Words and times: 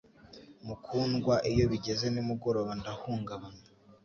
Mukundwa, 0.65 1.35
iyo 1.51 1.65
bigeze 1.71 2.05
nimugoroba 2.09 2.71
ndahungabana 2.79 3.61